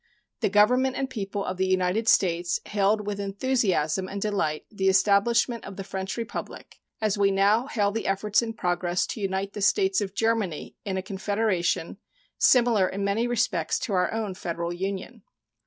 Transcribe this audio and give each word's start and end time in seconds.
The 0.39 0.49
Government 0.49 0.95
and 0.95 1.11
people 1.11 1.45
of 1.45 1.57
the 1.57 1.67
United 1.67 2.07
States 2.07 2.59
hailed 2.65 3.05
with 3.05 3.19
enthusiasm 3.19 4.07
and 4.07 4.19
delight 4.19 4.65
the 4.71 4.89
establishment 4.89 5.63
of 5.63 5.75
the 5.75 5.83
French 5.83 6.17
Republic, 6.17 6.79
as 6.99 7.19
we 7.19 7.29
now 7.29 7.67
hail 7.67 7.91
the 7.91 8.07
efforts 8.07 8.41
in 8.41 8.53
progress 8.53 9.05
to 9.05 9.21
unite 9.21 9.53
the 9.53 9.61
States 9.61 10.01
of 10.01 10.15
Germany 10.15 10.75
in 10.85 10.97
a 10.97 11.03
confederation 11.03 11.97
similar 12.39 12.89
in 12.89 13.03
many 13.03 13.27
respects 13.27 13.77
to 13.81 13.93
our 13.93 14.11
own 14.11 14.33
Federal 14.33 14.73
Union. 14.73 15.21